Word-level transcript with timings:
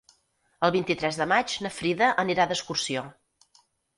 El 0.67 0.71
vint-i-tres 0.75 1.19
de 1.19 1.27
maig 1.33 1.53
na 1.65 1.71
Frida 1.77 2.09
anirà 2.25 2.47
d'excursió. 2.53 3.03